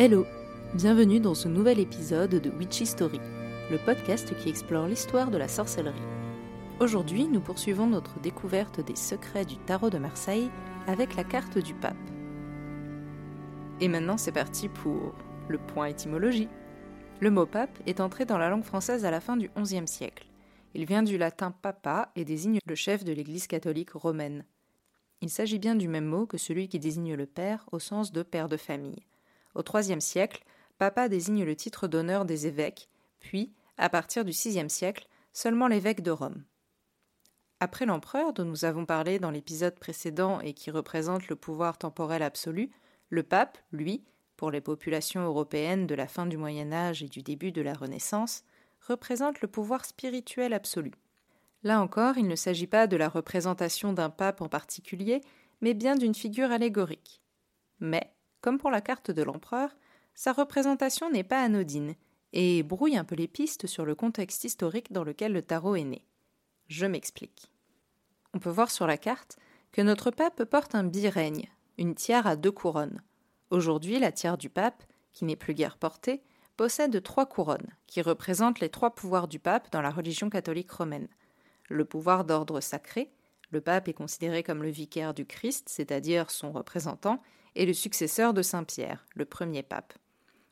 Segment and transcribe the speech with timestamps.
[0.00, 0.28] Hello,
[0.74, 3.18] bienvenue dans ce nouvel épisode de Witchy Story,
[3.68, 5.98] le podcast qui explore l'histoire de la sorcellerie.
[6.78, 10.52] Aujourd'hui, nous poursuivons notre découverte des secrets du tarot de Marseille
[10.86, 11.96] avec la carte du pape.
[13.80, 15.16] Et maintenant, c'est parti pour
[15.48, 16.48] le point étymologie.
[17.18, 20.28] Le mot pape est entré dans la langue française à la fin du XIe siècle.
[20.74, 24.44] Il vient du latin papa et désigne le chef de l'Église catholique romaine.
[25.22, 28.22] Il s'agit bien du même mot que celui qui désigne le père au sens de
[28.22, 29.02] père de famille.
[29.54, 30.44] Au IIIe siècle,
[30.78, 32.88] papa désigne le titre d'honneur des évêques,
[33.20, 36.44] puis, à partir du VIe siècle, seulement l'évêque de Rome.
[37.60, 42.22] Après l'empereur, dont nous avons parlé dans l'épisode précédent et qui représente le pouvoir temporel
[42.22, 42.70] absolu,
[43.08, 44.04] le pape, lui,
[44.36, 47.74] pour les populations européennes de la fin du Moyen Âge et du début de la
[47.74, 48.44] Renaissance,
[48.86, 50.92] représente le pouvoir spirituel absolu.
[51.64, 55.20] Là encore, il ne s'agit pas de la représentation d'un pape en particulier,
[55.60, 57.20] mais bien d'une figure allégorique.
[57.80, 59.76] Mais, comme pour la carte de l'empereur,
[60.14, 61.94] sa représentation n'est pas anodine
[62.32, 65.84] et brouille un peu les pistes sur le contexte historique dans lequel le tarot est
[65.84, 66.04] né.
[66.68, 67.50] Je m'explique.
[68.34, 69.38] On peut voir sur la carte
[69.72, 71.48] que notre pape porte un birègne,
[71.78, 73.02] une tiare à deux couronnes.
[73.50, 74.82] Aujourd'hui, la tiare du pape,
[75.12, 76.22] qui n'est plus guère portée,
[76.56, 81.08] possède trois couronnes, qui représentent les trois pouvoirs du pape dans la religion catholique romaine.
[81.68, 83.10] Le pouvoir d'ordre sacré,
[83.50, 87.22] le pape est considéré comme le vicaire du Christ, c'est-à-dire son représentant,
[87.58, 89.92] et le successeur de Saint Pierre, le premier pape.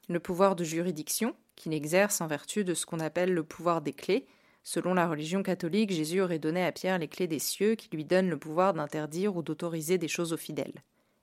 [0.09, 3.93] Le pouvoir de juridiction, qu'il exerce en vertu de ce qu'on appelle le pouvoir des
[3.93, 4.27] clés.
[4.65, 8.05] Selon la religion catholique, Jésus aurait donné à Pierre les clés des cieux qui lui
[8.05, 10.83] donnent le pouvoir d'interdire ou d'autoriser des choses aux fidèles.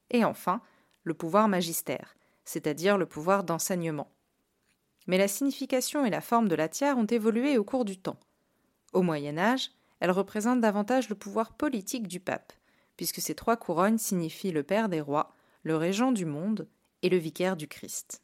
[0.09, 0.61] Et enfin,
[1.03, 2.15] le pouvoir magistère,
[2.45, 4.09] c'est-à-dire le pouvoir d'enseignement.
[5.07, 8.21] Mais la signification et la forme de la tiare ont évolué au cours du temps.
[8.93, 12.53] Au Moyen Âge, elle représente davantage le pouvoir politique du pape,
[12.95, 16.67] puisque ces trois couronnes signifient le Père des rois, le Régent du monde
[17.01, 18.21] et le Vicaire du Christ.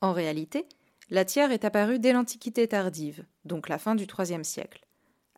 [0.00, 0.66] En réalité,
[1.10, 4.86] la tiare est apparue dès l'Antiquité tardive, donc la fin du IIIe siècle.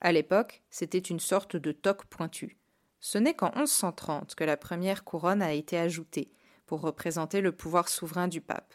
[0.00, 2.56] À l'époque, c'était une sorte de toque pointue.
[3.00, 6.30] Ce n'est qu'en 1130 que la première couronne a été ajoutée
[6.66, 8.74] pour représenter le pouvoir souverain du pape.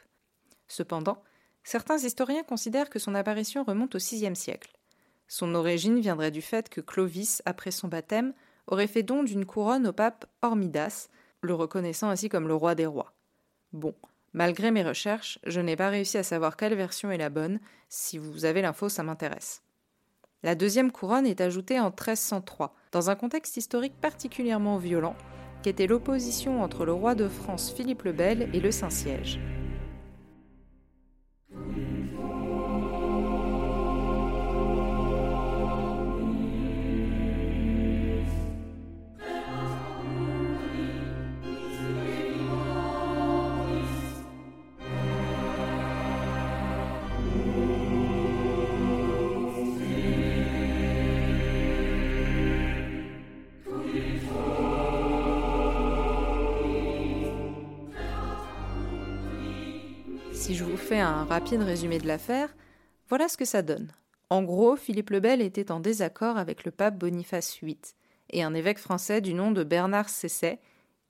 [0.68, 1.24] Cependant,
[1.64, 4.78] certains historiens considèrent que son apparition remonte au VIe siècle.
[5.30, 8.34] Son origine viendrait du fait que Clovis, après son baptême,
[8.68, 11.10] aurait fait don d'une couronne au pape Hormidas,
[11.42, 13.14] le reconnaissant ainsi comme le roi des rois.
[13.74, 13.94] Bon,
[14.34, 17.60] malgré mes recherches, je n'ai pas réussi à savoir quelle version est la bonne.
[17.90, 19.62] Si vous avez l'info, ça m'intéresse.
[20.44, 25.16] La deuxième couronne est ajoutée en 1303, dans un contexte historique particulièrement violent,
[25.64, 29.40] qui était l'opposition entre le roi de France Philippe le Bel et le Saint-Siège.
[60.48, 62.56] Si je vous fais un rapide résumé de l'affaire,
[63.10, 63.92] voilà ce que ça donne.
[64.30, 67.78] En gros, Philippe le Bel était en désaccord avec le pape Boniface VIII
[68.30, 70.62] et un évêque français du nom de Bernard Cesset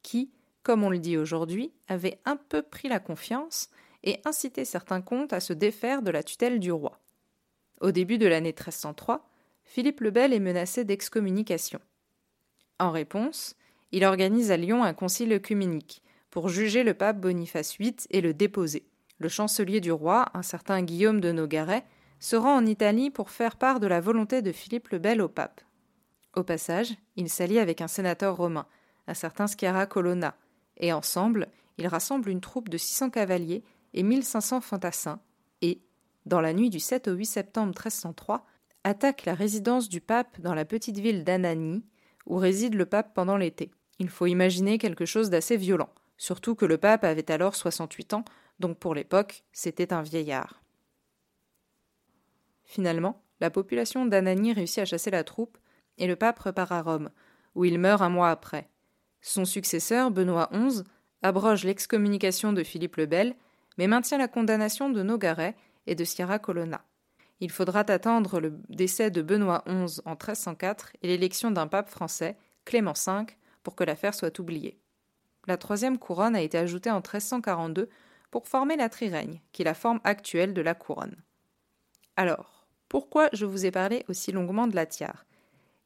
[0.02, 0.32] qui,
[0.64, 3.70] comme on le dit aujourd'hui, avait un peu pris la confiance
[4.04, 7.00] et incité certains comtes à se défaire de la tutelle du roi.
[7.80, 9.30] Au début de l'année 1303,
[9.66, 11.80] Philippe le Bel est menacé d'excommunication.
[12.80, 13.56] En réponse,
[13.92, 16.02] il organise à Lyon un concile œcuménique
[16.32, 18.88] pour juger le pape Boniface VIII et le déposer
[19.20, 21.86] le chancelier du roi, un certain Guillaume de Nogaret,
[22.20, 25.28] se rend en Italie pour faire part de la volonté de Philippe le Bel au
[25.28, 25.62] pape.
[26.36, 28.68] Au passage, il s'allie avec un sénateur romain,
[29.08, 30.36] un certain Sciarra Colonna,
[30.78, 31.48] et ensemble,
[31.78, 35.20] ils rassemblent une troupe de 600 cavaliers et 1500 fantassins,
[35.62, 35.82] et,
[36.26, 38.46] dans la nuit du 7 au 8 septembre 1303,
[38.84, 41.84] attaquent la résidence du pape dans la petite ville d'Anani,
[42.26, 43.72] où réside le pape pendant l'été.
[44.00, 48.26] Il faut imaginer quelque chose d'assez violent, surtout que le pape avait alors 68 ans,
[48.60, 50.62] donc pour l'époque, c'était un vieillard.
[52.64, 55.58] Finalement, la population d'Anani réussit à chasser la troupe,
[55.98, 57.10] et le pape repart à Rome,
[57.56, 58.70] où il meurt un mois après.
[59.22, 60.84] Son successeur, Benoît XI,
[61.24, 63.36] abroge l'excommunication de Philippe le Bel,
[63.78, 65.56] mais maintient la condamnation de Nogaret
[65.86, 66.84] et de Sierra Colonna.
[67.40, 72.36] Il faudra attendre le décès de Benoît XI en 1304 et l'élection d'un pape français,
[72.66, 73.26] Clément V,
[73.64, 74.80] pour que l'affaire soit oubliée.
[75.46, 77.90] La troisième couronne a été ajoutée en 1342
[78.46, 81.16] former la trirègne, qui est la forme actuelle de la couronne.
[82.18, 85.26] Alors, pourquoi je vous ai parlé aussi longuement de la tiare?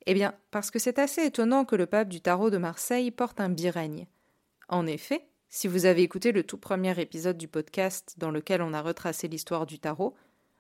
[0.08, 3.40] Eh bien, parce que c'est assez étonnant que le pape du tarot de Marseille porte
[3.40, 4.08] un birègne.
[4.68, 8.74] En effet, Si vous avez écouté le tout premier épisode du podcast dans lequel on
[8.74, 10.16] a retracé l'histoire du tarot,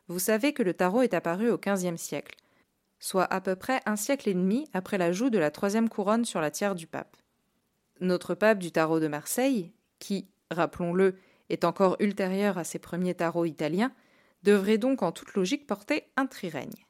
[0.09, 2.35] vous savez que le tarot est apparu au XVe siècle,
[2.99, 6.41] soit à peu près un siècle et demi après l'ajout de la troisième couronne sur
[6.41, 7.15] la tiare du pape.
[8.01, 11.15] Notre pape du tarot de Marseille, qui, rappelons-le,
[11.51, 13.91] est encore ultérieur à ses premiers tarots italiens,
[14.43, 16.85] devrait donc en toute logique porter un trirègne.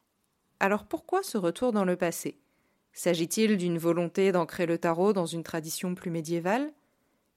[0.60, 2.40] Alors pourquoi ce retour dans le passé?
[2.94, 6.72] S'agit-il d'une volonté d'ancrer le tarot dans une tradition plus médiévale?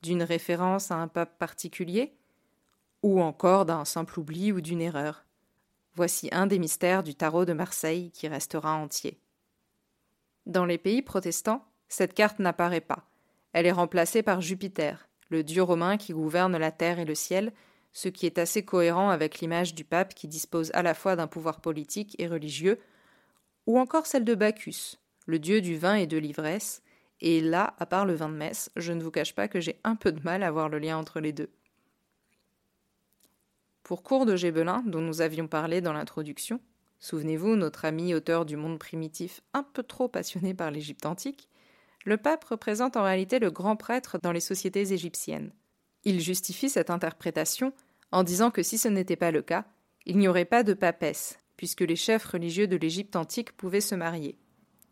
[0.03, 2.15] D'une référence à un pape particulier?
[3.03, 5.25] Ou encore d'un simple oubli ou d'une erreur?
[5.95, 9.19] Voici un des mystères du tarot de Marseille qui restera entier.
[10.47, 13.09] Dans les pays protestants, cette carte n'apparaît pas.
[13.53, 17.53] Elle est remplacée par Jupiter, le dieu romain qui gouverne la terre et le ciel,
[17.93, 21.29] ce qui est assez cohérent avec l'image du pape qui dispose à la fois d'un
[21.29, 22.79] pouvoir politique et religieux,
[23.67, 26.83] ou encore celle de Bacchus, le dieu du vin et de l'ivresse,
[27.21, 29.79] et là, à part le vin de messe, je ne vous cache pas que j'ai
[29.85, 31.51] un peu de mal à voir le lien entre les deux.
[33.85, 36.61] Pour Cours de Gébelin, dont nous avions parlé dans l'introduction,
[37.01, 41.49] souvenez-vous, notre ami auteur du monde primitif un peu trop passionné par l'Égypte antique,
[42.05, 45.51] le pape représente en réalité le grand prêtre dans les sociétés égyptiennes.
[46.05, 47.73] Il justifie cette interprétation
[48.13, 49.65] en disant que si ce n'était pas le cas,
[50.07, 53.95] il n'y aurait pas de papesse, puisque les chefs religieux de l'Égypte antique pouvaient se
[53.95, 54.39] marier.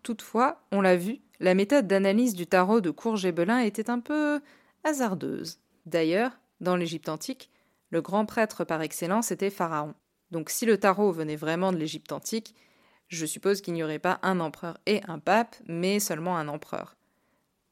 [0.03, 4.41] Toutefois, on l'a vu, la méthode d'analyse du tarot de Courgébelin était un peu
[4.85, 5.59] hasardeuse.
[5.87, 7.51] D'ailleurs, dans l'Égypte antique,
[7.91, 9.95] le grand prêtre par excellence était Pharaon.
[10.31, 12.55] Donc si le tarot venait vraiment de l'Égypte antique,
[13.09, 16.97] je suppose qu'il n'y aurait pas un empereur et un pape, mais seulement un empereur.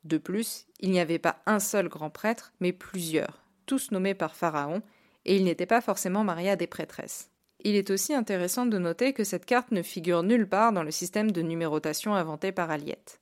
[0.05, 4.35] De plus, il n'y avait pas un seul grand prêtre, mais plusieurs, tous nommés par
[4.35, 4.83] Pharaon,
[5.25, 7.31] et il n'était pas forcément marié à des prêtresses.
[7.63, 10.91] Il est aussi intéressant de noter que cette carte ne figure nulle part dans le
[10.91, 13.21] système de numérotation inventé par Aliette.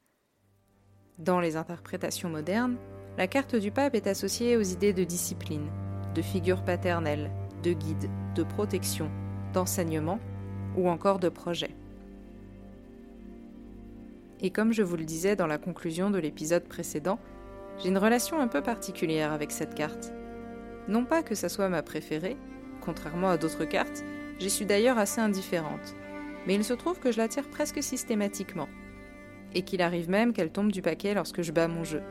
[1.18, 2.76] Dans les interprétations modernes,
[3.16, 5.68] la carte du pape est associée aux idées de discipline,
[6.14, 7.32] de figure paternelle,
[7.64, 9.10] de guide, de protection,
[9.52, 10.20] d'enseignement
[10.76, 11.74] ou encore de projet.
[14.40, 17.18] Et comme je vous le disais dans la conclusion de l'épisode précédent,
[17.78, 20.12] j'ai une relation un peu particulière avec cette carte.
[20.88, 22.36] Non pas que ça soit ma préférée,
[22.80, 24.04] contrairement à d'autres cartes,
[24.38, 25.94] J'y suis d'ailleurs assez indifférente.
[26.46, 28.68] Mais il se trouve que je la tire presque systématiquement.
[29.54, 32.02] Et qu'il arrive même qu'elle tombe du paquet lorsque je bats mon jeu.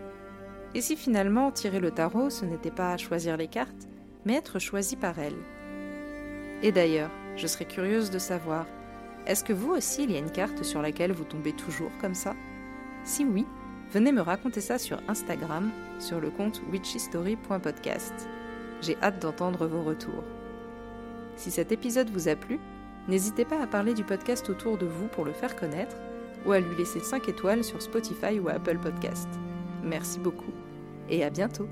[0.76, 3.88] Et si finalement tirer le tarot, ce n'était pas choisir les cartes,
[4.26, 5.38] mais être choisi par elle
[6.62, 8.66] Et d'ailleurs, je serais curieuse de savoir,
[9.28, 12.16] est-ce que vous aussi il y a une carte sur laquelle vous tombez toujours comme
[12.16, 12.34] ça?
[13.04, 13.46] Si oui,
[13.92, 15.70] venez me raconter ça sur Instagram,
[16.00, 18.14] sur le compte witchystory.podcast.
[18.82, 20.24] J'ai hâte d'entendre vos retours.
[21.36, 22.58] Si cet épisode vous a plu,
[23.10, 25.98] n'hésitez pas à parler du podcast autour de vous pour le faire connaître
[26.46, 29.28] ou à lui laisser 5 étoiles sur Spotify ou Apple Podcast.
[29.84, 30.54] Merci beaucoup
[31.10, 31.68] et à bientôt